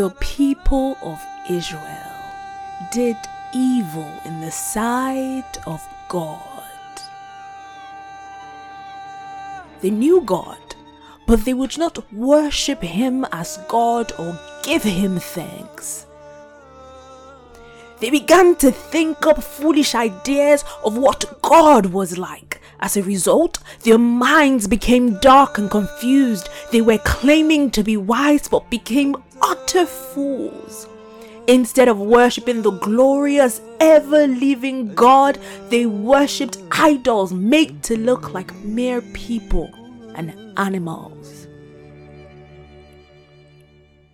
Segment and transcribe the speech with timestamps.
[0.00, 2.16] The people of Israel
[2.90, 3.18] did
[3.52, 6.64] evil in the sight of God.
[9.82, 10.56] They knew God,
[11.26, 16.06] but they would not worship Him as God or give Him thanks.
[17.98, 22.62] They began to think up foolish ideas of what God was like.
[22.80, 26.48] As a result, their minds became dark and confused.
[26.72, 30.88] They were claiming to be wise but became utter fools.
[31.46, 38.54] Instead of worshipping the glorious, ever living God, they worshipped idols made to look like
[38.56, 39.68] mere people
[40.14, 41.48] and animals.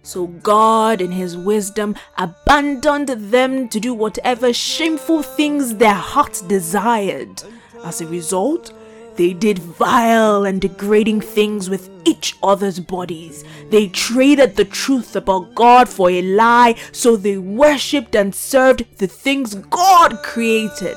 [0.03, 7.43] So God, in His wisdom, abandoned them to do whatever shameful things their hearts desired.
[7.85, 8.73] As a result,
[9.17, 13.45] they did vile and degrading things with each other's bodies.
[13.71, 19.07] They traded the truth about God for a lie, so they worshipped and served the
[19.07, 20.97] things God created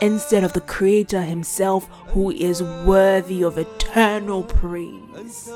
[0.00, 5.50] instead of the Creator Himself, who is worthy of eternal praise.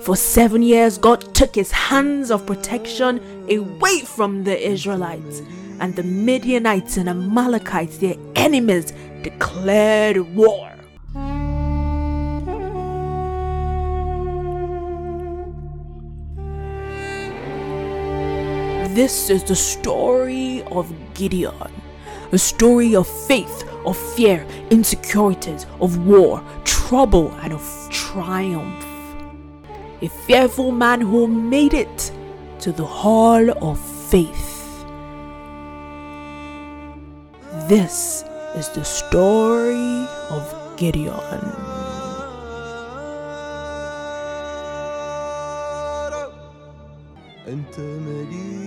[0.00, 5.42] For seven years, God took His hands of protection away from the Israelites,
[5.80, 10.73] and the Midianites and Amalekites, their enemies, declared war.
[18.95, 21.71] This is the story of Gideon,
[22.31, 28.85] a story of faith, of fear, insecurities, of war, trouble, and of triumph.
[30.01, 32.11] A fearful man who made it
[32.59, 34.85] to the hall of faith.
[37.67, 38.23] This
[38.55, 40.43] is the story of
[40.77, 41.69] Gideon.
[47.47, 48.62] أنت مليكها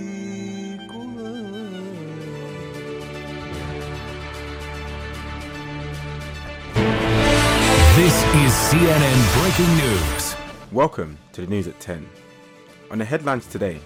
[7.98, 10.36] This is CNN Breaking News.
[10.72, 12.08] Welcome to the news at 10.
[12.92, 13.80] On the headlines today,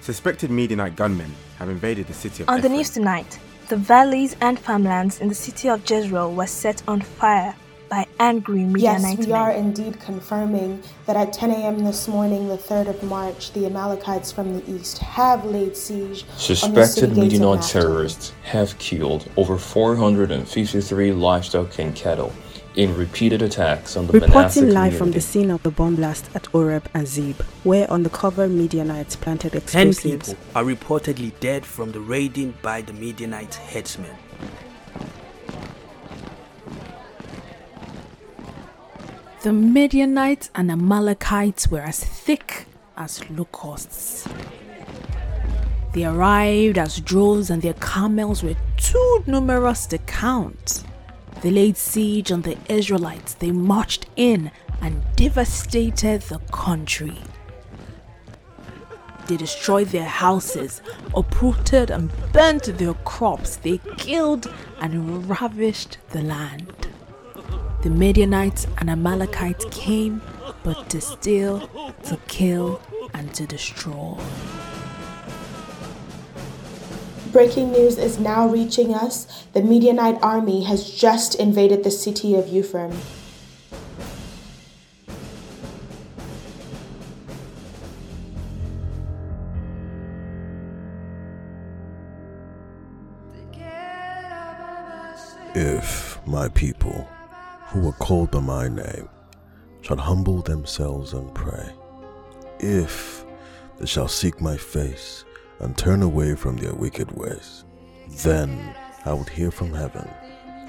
[0.00, 4.60] suspected Midianite gunmen have invaded the city of On the news tonight, the valleys and
[4.60, 7.52] farmlands in the city of Jezreel were set on fire
[7.88, 9.58] by angry Yes, Midianite we are men.
[9.58, 11.80] indeed confirming that at 10 a.m.
[11.80, 16.28] this morning, the 3rd of March, the Amalekites from the east have laid siege on
[16.28, 22.32] the city Suspected gates of Midianite terrorists have killed over 453 livestock and cattle
[22.78, 26.30] in repeated attacks on the Reporting monastic live from the scene of the bomb blast
[26.36, 30.28] at Oreb and Zeb, where undercover Midianites planted Ten explosives.
[30.32, 34.14] people are reportedly dead from the raiding by the Midianite headsmen.
[39.42, 42.66] The Midianites and Amalekites were as thick
[42.96, 44.28] as locusts.
[45.94, 50.84] They arrived as droves, and their camels were too numerous to count.
[51.42, 53.34] They laid siege on the Israelites.
[53.34, 54.50] They marched in
[54.80, 57.18] and devastated the country.
[59.28, 60.80] They destroyed their houses,
[61.14, 63.56] uprooted and burnt their crops.
[63.56, 66.88] They killed and ravished the land.
[67.82, 70.22] The Midianites and Amalekites came
[70.64, 71.68] but to steal,
[72.04, 72.80] to kill,
[73.14, 74.16] and to destroy.
[77.32, 79.44] Breaking news is now reaching us.
[79.52, 82.92] The Midianite army has just invaded the city of Ephraim.
[95.54, 97.08] If my people,
[97.66, 99.08] who are called by my name,
[99.82, 101.68] shall humble themselves and pray,
[102.60, 103.24] if
[103.78, 105.24] they shall seek my face
[105.59, 107.63] and turn away from their wicked ways,
[108.23, 110.07] then I would hear from heaven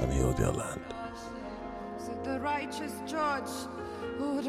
[0.00, 0.82] and heal their land.
[2.24, 3.50] The righteous judge.
[4.20, 4.40] Oh,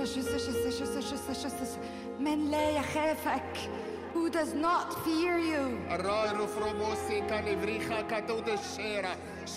[2.20, 3.70] Men لا يخافك.
[4.14, 5.78] Who does not fear you?
[5.92, 9.16] الرائر فروموسي كاليفريخا كتود الشيرة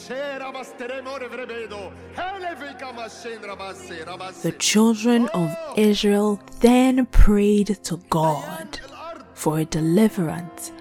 [0.08, 8.80] شيرة باستريمور فريبيدو هلفيكا ماشين رباسي رباسي The children of Israel then prayed to God
[9.43, 10.71] for a deliverance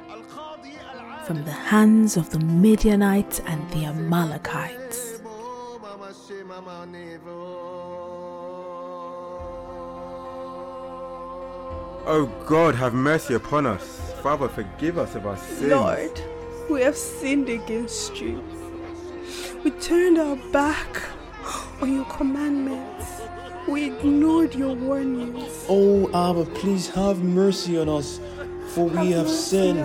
[1.26, 5.20] from the hands of the Midianites and the Amalekites.
[12.06, 14.12] Oh God, have mercy upon us.
[14.22, 15.62] Father, forgive us of our sins.
[15.62, 16.22] Lord,
[16.70, 18.44] we have sinned against you.
[19.64, 21.02] We turned our back
[21.80, 23.22] on your commandments.
[23.66, 25.66] We ignored your warnings.
[25.68, 28.20] Oh, Abba, please have mercy on us.
[28.74, 29.78] For we have sinned.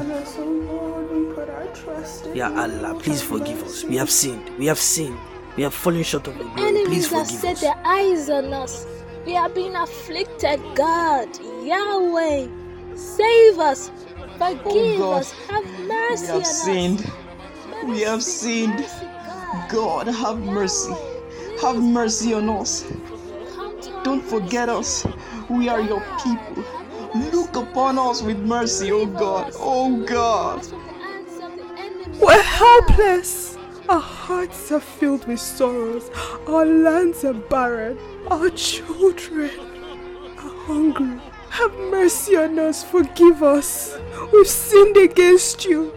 [2.34, 3.84] Ya Allah, please forgive us.
[3.84, 4.50] We have sinned.
[4.58, 5.18] We have sinned.
[5.58, 6.56] We have fallen short of the glory.
[6.56, 7.62] Please Enemies have set us.
[7.62, 8.86] their eyes on us.
[9.26, 11.28] We are being afflicted, God.
[11.64, 12.48] Yahweh,
[12.96, 13.92] save us.
[14.38, 15.32] Forgive God, us.
[15.50, 16.32] Have mercy on us.
[16.32, 16.64] We on have us.
[16.64, 17.12] sinned.
[17.88, 18.86] We have sinned.
[19.70, 20.94] God, have mercy.
[21.62, 22.86] Have mercy on us.
[24.04, 25.06] Don't forget us.
[25.50, 26.64] We are your people.
[27.32, 29.52] Look upon us with mercy, oh God.
[29.56, 30.66] Oh God.
[32.20, 33.58] We're helpless.
[33.90, 36.10] Our hearts are filled with sorrows.
[36.48, 37.98] Our lands are barren.
[38.30, 39.52] Our children
[40.38, 41.20] are hungry.
[41.50, 42.84] Have mercy on us.
[42.84, 43.98] Forgive us.
[44.34, 45.94] We've sinned against you.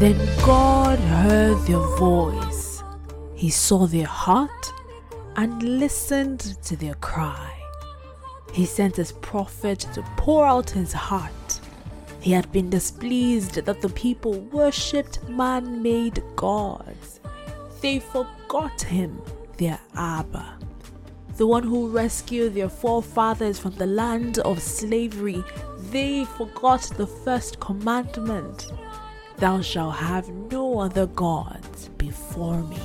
[0.00, 0.16] Then
[0.46, 2.82] God heard their voice.
[3.34, 4.72] He saw their heart
[5.36, 7.52] and listened to their cry.
[8.50, 11.60] He sent his prophet to pour out his heart.
[12.18, 17.20] He had been displeased that the people worshipped man made gods.
[17.82, 19.20] They forgot him,
[19.58, 20.56] their Abba,
[21.36, 25.44] the one who rescued their forefathers from the land of slavery.
[25.90, 28.72] They forgot the first commandment
[29.40, 32.78] Thou shalt have no other gods before me.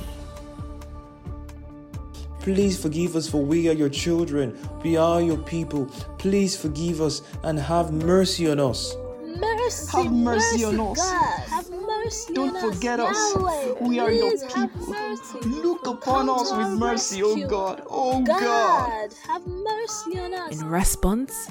[2.40, 4.56] Please forgive us, for we are your children.
[4.82, 5.84] We are your people.
[6.16, 8.96] Please forgive us and have mercy on us.
[9.38, 10.96] Mercy, Have mercy on us.
[10.96, 11.40] God.
[11.48, 13.14] Have mercy Don't on forget us.
[13.14, 13.34] us.
[13.34, 14.86] Yahweh, We are your please have people.
[14.94, 15.38] mercy.
[15.48, 17.48] Look upon Come us with our mercy, oh rescue.
[17.48, 17.82] God.
[17.90, 18.40] Oh God.
[18.40, 20.58] God, have mercy on us.
[20.58, 21.50] In response,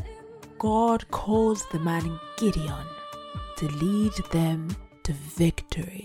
[0.57, 2.87] God calls the man Gideon
[3.57, 4.75] to lead them
[5.05, 6.03] to victory.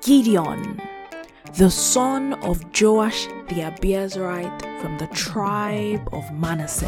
[0.00, 0.80] Gideon,
[1.58, 6.86] the son of Joash the Abiezrite from the tribe of Manasseh.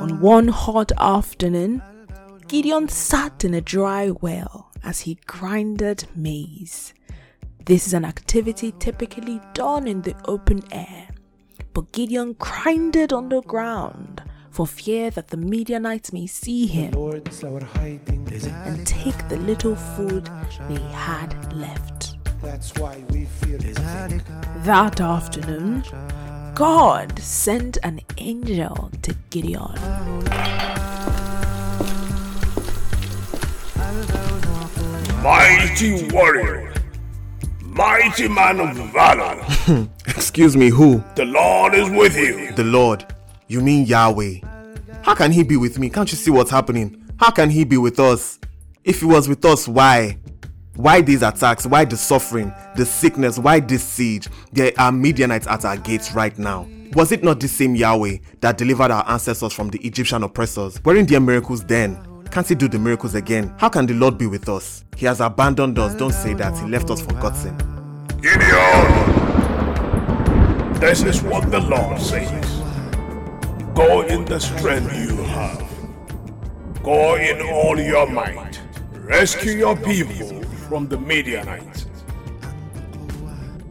[0.00, 1.80] On one hot afternoon,
[2.48, 6.92] Gideon sat in a dry well as he grinded maize.
[7.66, 11.08] This is an activity typically done in the open air,
[11.72, 18.86] but Gideon grinded on the ground for fear that the Midianites may see him and
[18.86, 20.28] take the little food
[20.68, 22.16] they had left.
[22.42, 25.84] That's why we fear That afternoon,
[26.54, 29.74] God sent an angel to Gideon.
[35.22, 36.72] Mighty warrior,
[37.62, 39.44] mighty man of valor,
[40.06, 41.04] Excuse me, who?
[41.14, 42.52] the Lord is with you.
[42.52, 43.06] The Lord.
[43.46, 44.40] You mean Yahweh.
[45.10, 45.90] How can he be with me?
[45.90, 47.04] Can't you see what's happening?
[47.18, 48.38] How can he be with us?
[48.84, 50.18] If he was with us, why?
[50.76, 51.66] Why these attacks?
[51.66, 53.36] Why the suffering, the sickness?
[53.36, 54.28] Why this siege?
[54.52, 56.68] There are Midianites at our gates right now.
[56.92, 60.80] Was it not the same Yahweh that delivered our ancestors from the Egyptian oppressors?
[60.84, 61.98] Weren't there miracles then?
[62.30, 63.52] Can't he do the miracles again?
[63.58, 64.84] How can the Lord be with us?
[64.96, 65.96] He has abandoned us.
[65.96, 66.56] Don't say that.
[66.56, 67.56] He left us forgotten.
[68.20, 69.10] Gideon,
[70.78, 72.59] this is what the Lord says.
[73.74, 75.66] Go in the strength you have.
[76.82, 78.60] Go in all your might.
[78.92, 81.86] Rescue your people from the Midianites.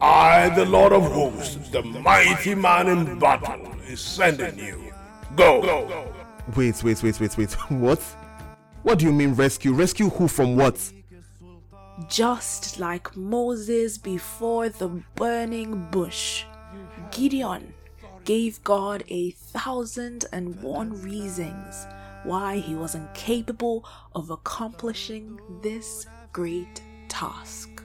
[0.00, 4.92] I, the Lord of hosts, the mighty man in battle, is sending you.
[5.36, 6.06] Go.
[6.56, 7.52] Wait, wait, wait, wait, wait.
[7.68, 8.00] What?
[8.82, 9.74] What do you mean rescue?
[9.74, 10.80] Rescue who from what?
[12.08, 16.44] Just like Moses before the burning bush,
[17.10, 17.74] Gideon
[18.24, 21.86] gave God a thousand and one reasons
[22.24, 23.84] why he was incapable
[24.14, 27.82] of accomplishing this great task.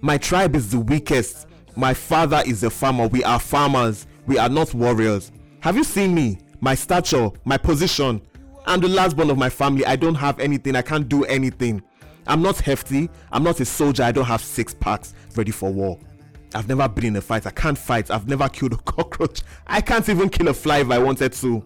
[0.00, 1.46] My tribe is the weakest.
[1.76, 3.06] My father is a farmer.
[3.06, 4.06] We are farmers.
[4.26, 5.32] We are not warriors.
[5.60, 6.38] Have you seen me?
[6.60, 8.20] My stature, my position.
[8.66, 9.84] I'm the last born of my family.
[9.84, 10.76] I don't have anything.
[10.76, 11.82] I can't do anything.
[12.26, 13.10] I'm not hefty.
[13.32, 14.04] I'm not a soldier.
[14.04, 15.98] I don't have six packs ready for war.
[16.54, 17.46] I've never been in a fight.
[17.46, 18.10] I can't fight.
[18.10, 19.42] I've never killed a cockroach.
[19.66, 21.64] I can't even kill a fly if I wanted to.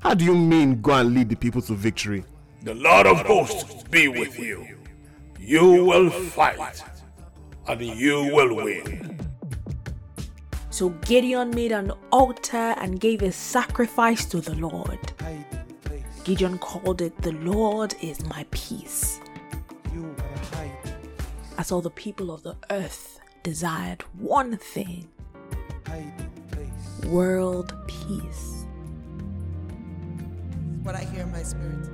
[0.00, 2.24] How do you mean go and lead the people to victory?
[2.62, 4.66] The Lord of hosts be with you.
[5.38, 6.82] You will fight,
[7.68, 9.18] and you will win.
[10.70, 14.98] So Gideon made an altar and gave a sacrifice to the Lord.
[16.24, 19.20] Gideon called it, The Lord is my peace.
[21.56, 25.06] As all the people of the earth desired one thing
[27.06, 28.66] world peace.
[30.82, 31.86] What I hear in my spirit.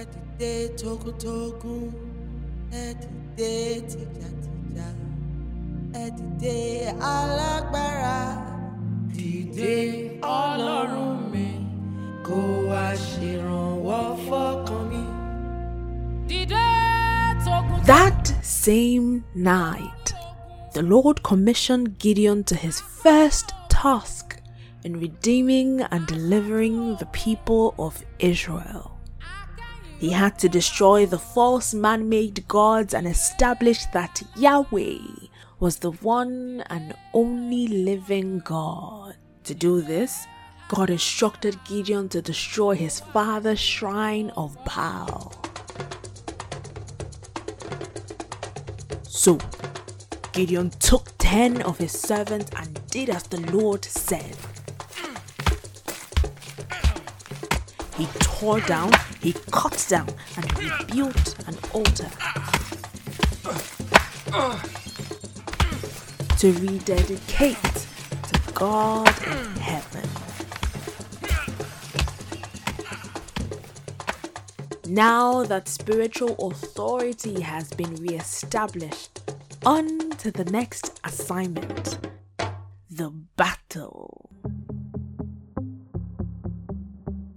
[0.00, 1.84] Ẹ̀dìdé togotogun,
[2.84, 3.54] ẹ̀dìdé
[3.90, 4.88] tìjàtìjà,
[7.14, 8.20] alágbára.
[9.14, 9.76] Dìde
[10.42, 11.48] ọlọ́run mi,
[12.26, 15.02] kó wá ṣèrànwọ́ fọ́kàn mi.
[17.92, 18.24] That
[18.64, 19.99] same night,
[20.72, 24.40] the Lord commissioned Gideon to his first task
[24.84, 28.98] in redeeming and delivering the people of Israel.
[29.98, 34.98] He had to destroy the false man made gods and establish that Yahweh
[35.58, 39.16] was the one and only living God.
[39.44, 40.26] To do this,
[40.68, 45.34] God instructed Gideon to destroy his father's shrine of Baal.
[49.02, 49.36] So,
[50.32, 54.36] Gideon took ten of his servants and did as the Lord said.
[57.96, 62.08] He tore down, he cut down, and rebuilt an altar
[66.38, 67.86] to rededicate
[68.22, 70.08] to God in heaven.
[74.86, 79.19] Now that spiritual authority has been re-established,
[79.66, 81.98] on to the next assignment
[82.90, 84.30] the battle.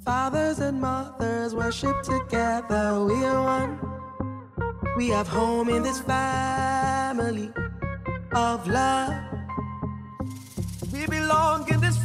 [0.03, 3.05] Fathers and mothers worship together.
[3.05, 3.79] We are one.
[4.97, 7.51] We have home in this family
[8.33, 9.13] of love.
[10.91, 11.97] We belong in this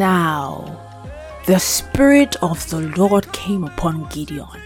[0.00, 0.80] Now,
[1.46, 4.62] the Spirit of the Lord came upon Gideon,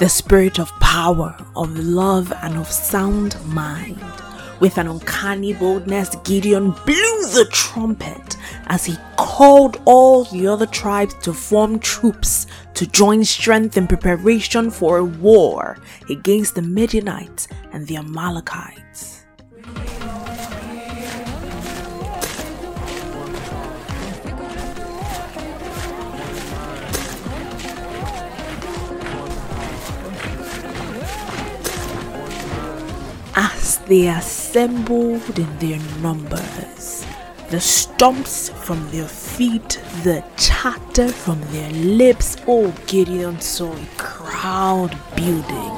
[0.00, 4.00] the Spirit of power, of love, and of sound mind.
[4.60, 8.38] With an uncanny boldness, Gideon blew the trumpet
[8.68, 14.70] as he called all the other tribes to form troops to join strength in preparation
[14.70, 15.76] for a war
[16.08, 19.21] against the Midianites and the Amalekites.
[33.86, 37.04] They assembled in their numbers,
[37.50, 44.96] the stumps from their feet, the chatter from their lips, oh, Gideon saw a crowd
[45.16, 45.76] building.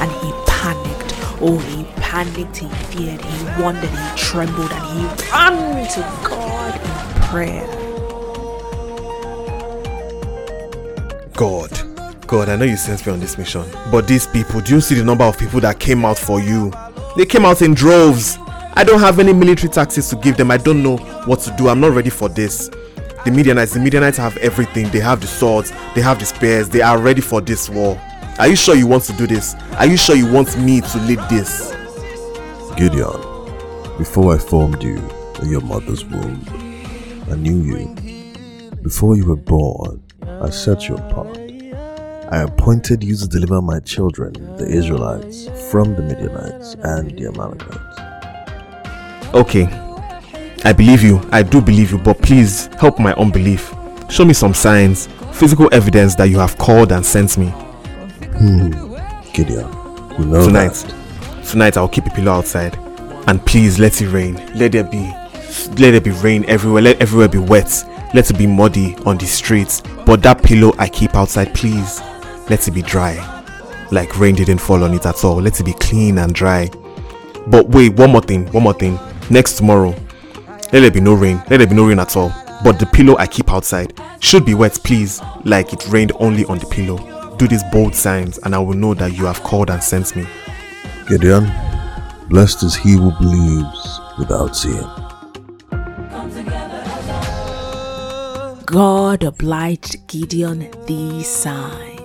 [0.00, 1.14] And he panicked.
[1.40, 7.22] Oh, he panicked, he feared, he wondered, he trembled, and he ran to God in
[7.22, 7.87] prayer.
[12.28, 14.94] God, I know you sent me on this mission, but these people, do you see
[14.94, 16.70] the number of people that came out for you?
[17.16, 18.36] They came out in droves.
[18.74, 20.50] I don't have any military taxes to give them.
[20.50, 21.70] I don't know what to do.
[21.70, 22.68] I'm not ready for this.
[23.24, 24.90] The Midianites, the Midianites have everything.
[24.90, 27.98] They have the swords, they have the spears, they are ready for this war.
[28.38, 29.54] Are you sure you want to do this?
[29.78, 31.72] Are you sure you want me to lead this?
[32.76, 33.22] Gideon,
[33.96, 34.98] before I formed you
[35.40, 36.44] in your mother's womb,
[37.30, 38.74] I knew you.
[38.82, 41.47] Before you were born, I set you apart.
[42.30, 47.78] I appointed you to deliver my children, the Israelites, from the Midianites and the Amalekites.
[49.34, 49.64] Okay,
[50.62, 51.22] I believe you.
[51.32, 53.72] I do believe you, but please help my unbelief.
[54.10, 57.46] Show me some signs, physical evidence that you have called and sent me.
[57.46, 58.72] Hmm,
[59.32, 59.66] Gideon,
[60.18, 61.44] you know tonight, that.
[61.48, 62.76] tonight I'll keep a pillow outside,
[63.26, 64.34] and please let it rain.
[64.54, 65.10] Let there be,
[65.78, 66.82] let there be rain everywhere.
[66.82, 67.84] Let everywhere be wet.
[68.12, 69.80] Let it be muddy on the streets.
[70.04, 72.02] But that pillow I keep outside, please,
[72.50, 73.14] let it be dry,
[73.90, 75.36] like rain didn't fall on it at all.
[75.36, 76.70] Let it be clean and dry.
[77.46, 78.98] But wait, one more thing, one more thing.
[79.30, 79.94] Next tomorrow,
[80.72, 81.42] let there be no rain.
[81.48, 82.32] Let there be no rain at all.
[82.64, 86.58] But the pillow I keep outside should be wet, please, like it rained only on
[86.58, 87.36] the pillow.
[87.36, 90.26] Do these bold signs, and I will know that you have called and sent me.
[91.08, 91.50] Gideon,
[92.28, 94.84] blessed is he who believes without seeing.
[98.66, 101.97] God obliged Gideon these signs.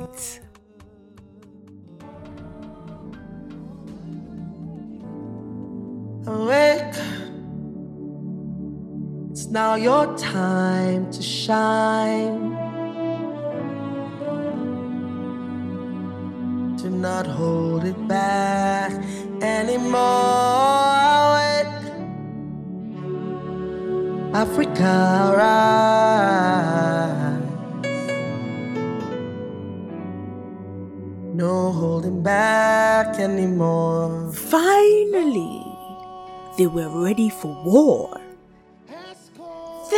[9.53, 12.57] Now your time to shine.
[16.81, 18.91] Do not hold it back
[19.43, 20.01] anymore.
[24.33, 26.73] Africa, rise.
[31.35, 34.31] No holding back anymore.
[34.33, 35.63] Finally,
[36.57, 38.22] they were ready for war.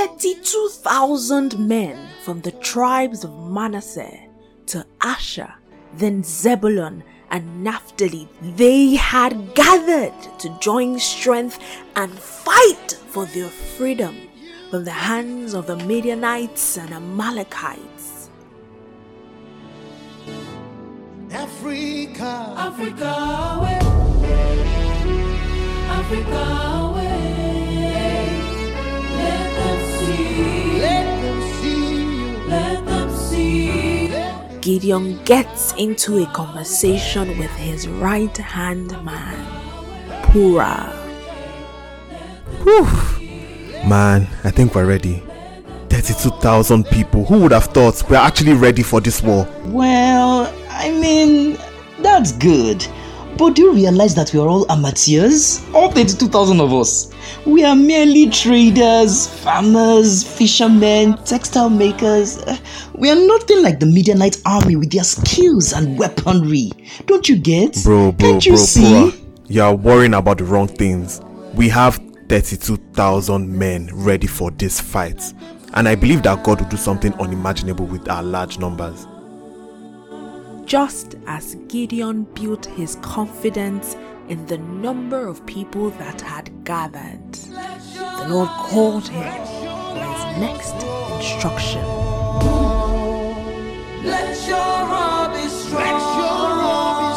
[0.05, 4.19] 32,000 men from the tribes of Manasseh
[4.67, 5.51] to Asher,
[5.95, 11.57] then Zebulun and Naphtali, they had gathered to join strength
[11.95, 14.15] and fight for their freedom
[14.69, 18.29] from the hands of the Midianites and Amalekites.
[21.31, 23.11] Africa, Africa,
[23.57, 23.79] away.
[25.89, 26.94] Africa,
[30.05, 30.79] see.
[30.79, 32.37] Let them see.
[32.47, 34.07] Let them see.
[34.61, 39.45] Gideon gets into a conversation with his right hand man,
[40.23, 40.91] Purah.
[42.63, 42.87] Whew.
[43.87, 45.21] Man, I think we're ready.
[45.89, 47.23] 32,000 people.
[47.25, 49.47] Who would have thought we're actually ready for this war?
[49.65, 51.57] Well, I mean,
[52.01, 52.85] that's good.
[53.37, 55.61] But do you realize that we are all amateurs?
[55.73, 57.11] All 32,000 of us.
[57.45, 62.37] We are merely traders, farmers, fishermen, textile makers.
[62.39, 62.57] Uh,
[62.97, 66.71] We are nothing like the Midianite army with their skills and weaponry.
[67.07, 67.83] Don't you get?
[67.83, 68.81] Bro, bro, Can't you bro, see?
[68.83, 71.19] Purah, You're worrying about the wrong things.
[71.55, 75.21] We have 32,000 men ready for this fight.
[75.73, 79.05] And I believe that God will do something unimaginable with our large numbers.
[80.65, 83.95] Just as Gideon built his confidence
[84.29, 90.73] in the number of people that had gathered, the Lord called him for his next
[91.13, 91.85] instruction.
[94.03, 95.83] Let your heart be strong.
[95.83, 97.13] Let your heart be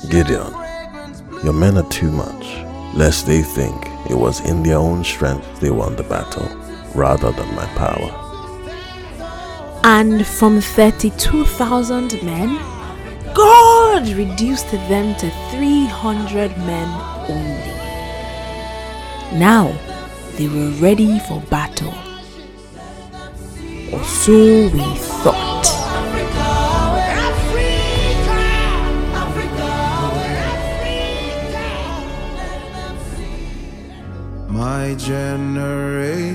[0.00, 0.10] strong.
[0.10, 0.52] Gideon,
[1.44, 2.58] your men are too much,
[2.96, 6.48] lest they think it was in their own strength they won the battle,
[6.96, 8.29] rather than my power.
[9.82, 12.58] And from 32,000 men,
[13.34, 16.88] God reduced them to 300 men
[17.28, 17.74] only.
[19.38, 19.72] Now
[20.36, 21.94] they were ready for battle.
[23.92, 24.84] Or so we
[25.22, 25.66] thought.
[34.48, 36.26] My generation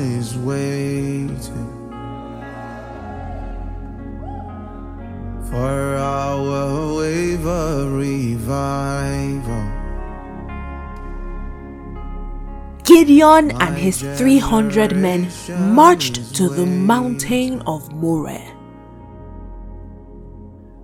[0.00, 1.73] is waiting
[5.50, 9.64] for our wave of revival.
[12.84, 15.28] Gideon and his 300 men
[15.74, 18.50] marched to the mountain of Moreh.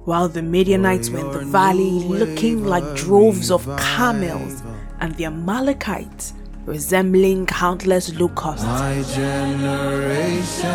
[0.05, 4.63] While the Midianites were in the valley looking like droves of camels,
[5.01, 6.35] and the Amalekites
[6.67, 8.65] resembling countless locusts.
[8.65, 10.69] My generation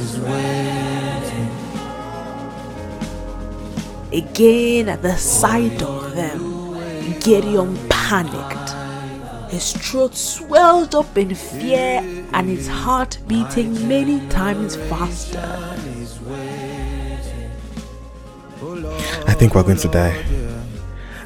[0.00, 1.57] is waiting.
[4.12, 6.74] Again, at the sight of them,
[7.20, 8.74] Gideon panicked.
[9.52, 12.00] His throat swelled up in fear
[12.32, 15.74] and his heart beating many times faster.
[19.26, 20.24] I think we're going to die.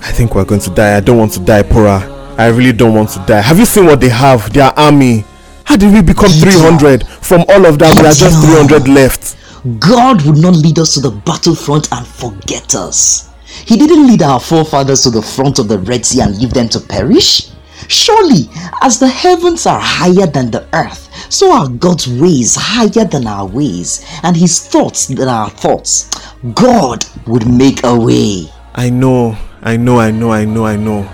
[0.01, 0.97] I think we're going to die.
[0.97, 2.37] I don't want to die, Purah.
[2.37, 3.41] I really don't want to die.
[3.41, 4.53] Have you seen what they have?
[4.53, 5.25] Their army.
[5.65, 7.07] How did we become 300?
[7.07, 9.37] From all of that, we are just 300 left.
[9.79, 13.31] God would not lead us to the battlefront and forget us.
[13.47, 16.69] He didn't lead our forefathers to the front of the Red Sea and leave them
[16.71, 17.51] to perish.
[17.89, 18.49] Surely,
[18.83, 23.47] as the heavens are higher than the earth, so are God's ways higher than our
[23.47, 26.11] ways, and his thoughts than our thoughts.
[26.55, 28.51] God would make a way.
[28.75, 31.09] I know, I know, I know, I know, I know.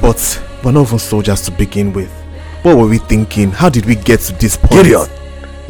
[0.00, 2.10] But we're not even soldiers to begin with.
[2.62, 3.50] What were we thinking?
[3.50, 4.72] How did we get to this point?
[4.72, 5.08] Gideon,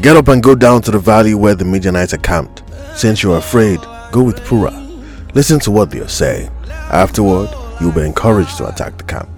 [0.01, 2.63] get up and go down to the valley where the Midianites are camped.
[2.97, 3.81] Since you're afraid,
[4.13, 4.77] go with Purah.
[5.35, 6.51] Listen to what they are saying.
[6.69, 9.29] Afterward, you'll be encouraged to attack the camp.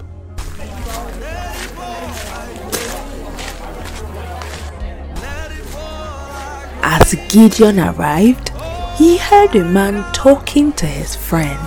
[6.85, 8.49] As Gideon arrived,
[8.97, 11.59] he heard a man talking to his friend.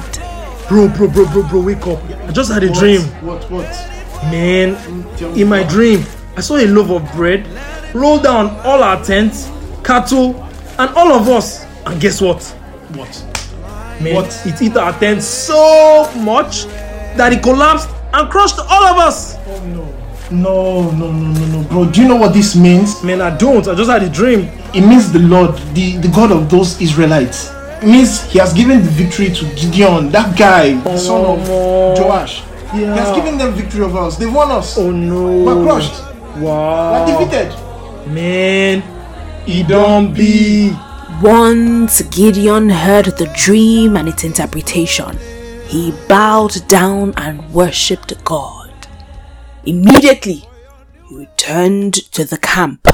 [0.69, 2.03] Bro, bro, bro, bro, bro, wake up.
[2.29, 2.79] I just had a What?
[2.79, 3.01] dream.
[3.23, 3.51] What?
[3.51, 3.67] What?
[4.31, 4.77] Man,
[5.37, 6.05] in my dream,
[6.37, 7.47] I saw a loaf of bread
[7.95, 9.51] roll down all our tents,
[9.83, 10.35] cattle,
[10.79, 11.65] and all of us.
[11.87, 12.43] And guess what?
[12.95, 13.25] What?
[14.01, 16.67] Man, it hit our tent so much
[17.17, 19.37] that it collapsed and crushed all of us.
[19.47, 19.93] Oh no.
[20.29, 21.91] No, no, no, no, no, bro.
[21.91, 23.03] Do you know what this means?
[23.05, 23.67] Man, I don't.
[23.69, 24.51] I just had a dream.
[24.75, 27.53] It means the Lord, the, the God of those Israelites.
[27.81, 31.49] It means He has given the victory to Gideon, that guy, the oh, son of
[31.49, 32.43] Joash.
[32.73, 34.17] He has given them victory over us.
[34.17, 34.77] They won us.
[34.77, 35.45] Oh no.
[35.45, 36.03] We're crushed.
[36.39, 37.07] Wow.
[37.07, 37.66] We're defeated.
[38.07, 38.83] Man,
[39.49, 40.77] it don't be.
[41.21, 45.19] Once Gideon heard the dream and its interpretation,
[45.67, 48.73] he bowed down and worshipped God.
[49.65, 50.49] Immediately,
[51.09, 52.87] he returned to the camp.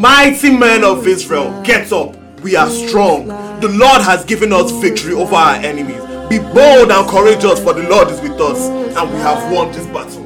[0.00, 2.16] Mighty men of Israel, get up.
[2.40, 3.26] We are strong.
[3.60, 6.00] The Lord has given us victory over our enemies.
[6.30, 9.86] Be bold and courageous, for the Lord is with us, and we have won this
[9.88, 10.24] battle.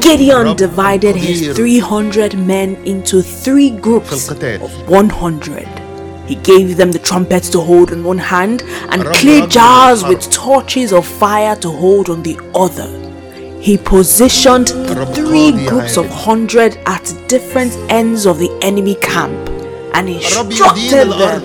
[0.00, 5.68] Gideon divided his 300 men into three groups of 100.
[6.26, 10.90] He gave them the trumpets to hold in one hand and clay jars with torches
[10.94, 13.03] of fire to hold on the other.
[13.64, 19.32] He positioned the three groups of 100 at different ends of the enemy camp
[19.94, 21.42] and instructed them.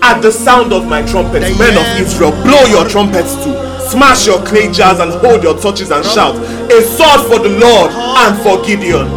[0.00, 3.52] At the sound of my trumpet, men of Israel, blow your trumpets too.
[3.90, 7.90] Smash your clay jars and hold your torches and shout, A sword for the Lord
[7.90, 9.08] and for Gideon.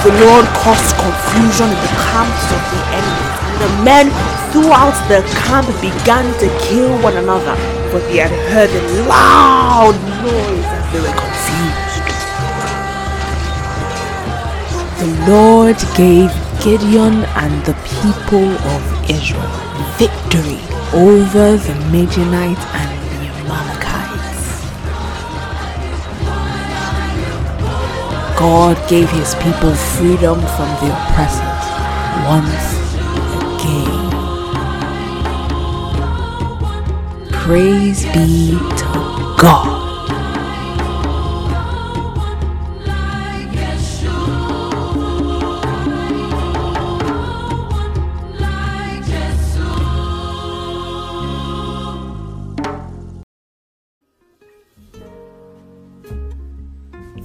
[0.00, 4.06] The Lord caused confusion in the camps of the enemy, and the men
[4.50, 7.54] throughout the camp began to kill one another,
[7.90, 9.92] for they had heard a loud
[10.24, 11.90] noise and they were confused.
[15.00, 16.32] The Lord gave
[16.64, 19.52] Gideon and the people of Israel
[19.98, 20.60] victory
[20.94, 22.99] over the Midianites and
[28.40, 31.66] God gave his people freedom from the oppressors
[32.24, 32.72] once
[33.60, 34.10] again.
[37.30, 39.79] Praise be to God.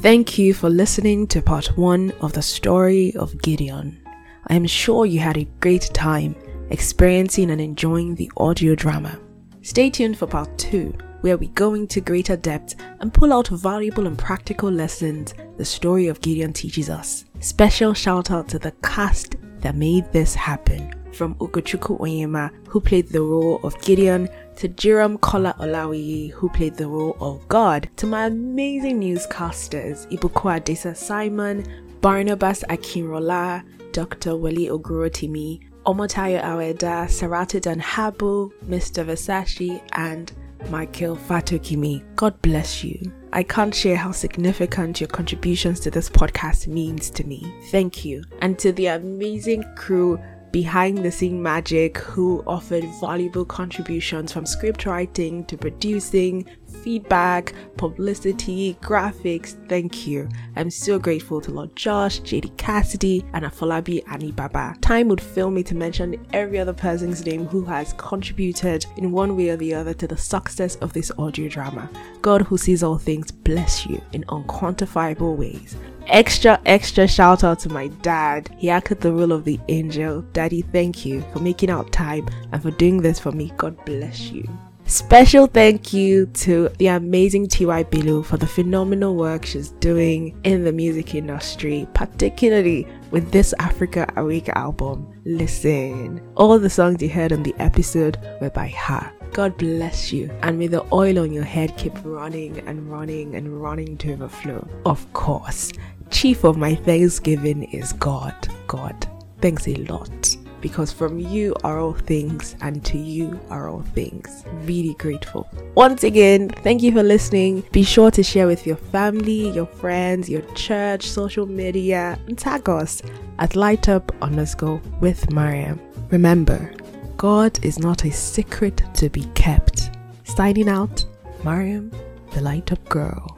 [0.06, 4.00] Thank you for listening to part one of the story of Gideon.
[4.46, 6.36] I am sure you had a great time
[6.70, 9.20] experiencing and enjoying the audio drama.
[9.64, 14.06] Stay tuned for part two, where we go into greater depth and pull out valuable
[14.06, 17.26] and practical lessons the story of Gideon teaches us.
[17.40, 20.94] Special shout out to the cast that made this happen.
[21.16, 26.76] From Ugochukwu Onyema, who played the role of Gideon, to Jiram Kola Olawiyi, who played
[26.76, 31.66] the role of God, to my amazing newscasters, Ibuko Adesa Simon,
[32.02, 34.36] Barnabas Akinrola, Dr.
[34.36, 39.06] Wale Ogurotimi, Omotayo Aweda, Saratu Danhabu, Mr.
[39.06, 40.34] Versace, and
[40.70, 42.04] Michael Fatokimi.
[42.18, 43.12] God bless you.
[43.32, 47.54] I can't share how significant your contributions to this podcast means to me.
[47.70, 48.24] Thank you.
[48.42, 50.20] And to the amazing crew
[50.56, 58.78] behind the scene magic who offered valuable contributions from script writing to producing, feedback, publicity,
[58.82, 59.56] graphics.
[59.68, 60.30] Thank you.
[60.56, 64.80] I'm so grateful to Lord Josh, JD Cassidy, and Afolabi Anibaba.
[64.82, 69.36] Time would fail me to mention every other person's name who has contributed in one
[69.36, 71.90] way or the other to the success of this audio drama.
[72.22, 75.76] God who sees all things bless you in unquantifiable ways.
[76.08, 78.50] Extra, extra shout out to my dad.
[78.58, 80.22] He acted the role of the angel.
[80.34, 83.52] Daddy, thank you for making out time and for doing this for me.
[83.58, 84.48] God bless you.
[84.88, 87.82] Special thank you to the amazing T.Y.
[87.84, 94.08] Bello for the phenomenal work she's doing in the music industry, particularly with this Africa
[94.16, 95.12] Awake album.
[95.26, 99.12] Listen, all the songs you heard on the episode were by her.
[99.34, 103.60] God bless you, and may the oil on your head keep running and running and
[103.60, 104.68] running to overflow.
[104.86, 105.74] Of course,
[106.12, 108.36] chief of my thanksgiving is God.
[108.68, 109.08] God,
[109.42, 114.44] thanks a lot because from you are all things and to you are all things.
[114.64, 115.50] Really grateful.
[115.76, 117.64] Once again, thank you for listening.
[117.72, 122.70] Be sure to share with your family, your friends, your church, social media, and tag
[122.70, 123.02] us
[123.40, 125.80] at light up underscore with Mariam.
[126.10, 126.74] Remember,
[127.18, 129.92] God is not a secret to be kept.
[130.24, 131.06] Signing out,
[131.44, 131.92] Mariam
[132.36, 133.38] the light up girl.